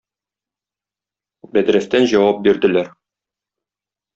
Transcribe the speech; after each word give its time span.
Бәдрәфтән 1.57 2.09
җавап 2.15 2.43
бирделәр. 2.49 2.91